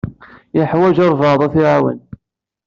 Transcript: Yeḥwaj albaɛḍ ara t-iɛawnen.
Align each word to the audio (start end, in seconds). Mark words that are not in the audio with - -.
Yeḥwaj 0.57 0.97
albaɛḍ 1.05 1.41
ara 1.41 1.53
t-iɛawnen. 1.53 1.99